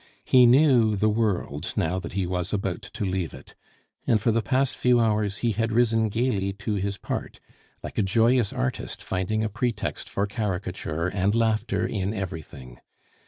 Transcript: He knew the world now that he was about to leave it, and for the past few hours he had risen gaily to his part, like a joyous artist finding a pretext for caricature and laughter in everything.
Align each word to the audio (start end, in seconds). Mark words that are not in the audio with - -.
He 0.25 0.47
knew 0.47 0.95
the 0.95 1.09
world 1.11 1.73
now 1.75 1.99
that 1.99 2.13
he 2.13 2.25
was 2.25 2.51
about 2.51 2.81
to 2.81 3.05
leave 3.05 3.35
it, 3.35 3.53
and 4.07 4.19
for 4.19 4.31
the 4.31 4.41
past 4.41 4.75
few 4.75 4.99
hours 4.99 5.37
he 5.45 5.51
had 5.51 5.71
risen 5.71 6.09
gaily 6.09 6.53
to 6.53 6.73
his 6.73 6.97
part, 6.97 7.39
like 7.83 7.99
a 7.99 8.01
joyous 8.01 8.51
artist 8.51 9.03
finding 9.03 9.43
a 9.43 9.47
pretext 9.49 10.09
for 10.09 10.25
caricature 10.25 11.07
and 11.07 11.35
laughter 11.35 11.85
in 11.85 12.15
everything. 12.15 12.79